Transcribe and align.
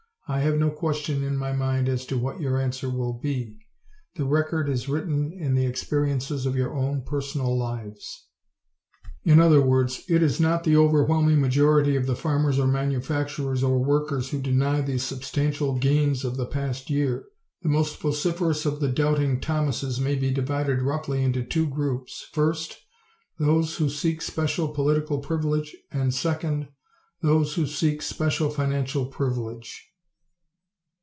I 0.27 0.39
have 0.39 0.55
no 0.57 0.69
question 0.69 1.23
in 1.25 1.35
my 1.35 1.51
mind 1.51 1.89
as 1.89 2.05
to 2.05 2.17
what 2.17 2.39
your 2.39 2.57
answer 2.57 2.89
will 2.89 3.11
be. 3.11 3.57
The 4.15 4.23
record 4.23 4.69
is 4.69 4.87
written 4.87 5.33
in 5.33 5.55
the 5.55 5.65
experiences 5.65 6.45
of 6.45 6.55
your 6.55 6.73
own 6.73 7.01
personal 7.01 7.57
lives. 7.57 8.29
In 9.25 9.41
other 9.41 9.61
words, 9.61 10.05
it 10.07 10.23
is 10.23 10.39
not 10.39 10.63
the 10.63 10.77
overwhelming 10.77 11.41
majority 11.41 11.97
of 11.97 12.05
the 12.05 12.15
farmers 12.15 12.59
or 12.59 12.65
manufacturers 12.65 13.61
or 13.61 13.83
workers 13.83 14.29
who 14.29 14.39
deny 14.39 14.79
the 14.79 14.99
substantial 14.99 15.77
gains 15.77 16.23
of 16.23 16.37
the 16.37 16.45
past 16.45 16.89
year. 16.89 17.25
The 17.63 17.67
most 17.67 17.99
vociferous 17.99 18.65
of 18.65 18.79
the 18.79 18.87
Doubting 18.87 19.41
Thomases 19.41 19.99
may 19.99 20.15
be 20.15 20.31
divided 20.31 20.81
roughly 20.81 21.23
into 21.23 21.43
two 21.43 21.67
groups: 21.67 22.29
First, 22.31 22.77
those 23.37 23.75
who 23.79 23.89
seek 23.89 24.21
special 24.21 24.69
political 24.69 25.19
privilege 25.19 25.75
and, 25.91 26.13
second, 26.13 26.69
those 27.21 27.55
who 27.55 27.67
seek 27.67 28.01
special 28.01 28.49
financial 28.49 29.07
privilege. 29.07 29.89